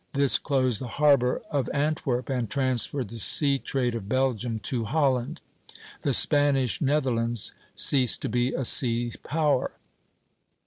This 0.13 0.39
closed 0.39 0.81
the 0.81 0.87
harbor 0.97 1.43
of 1.51 1.69
Antwerp 1.75 2.27
and 2.27 2.49
transferred 2.49 3.09
the 3.09 3.19
sea 3.19 3.59
trade 3.59 3.93
of 3.93 4.09
Belgium 4.09 4.57
to 4.61 4.85
Holland. 4.85 5.41
The 6.01 6.11
Spanish 6.11 6.81
Netherlands 6.81 7.51
ceased 7.75 8.23
to 8.23 8.27
be 8.29 8.51
a 8.51 8.65
sea 8.65 9.11
power. 9.21 9.69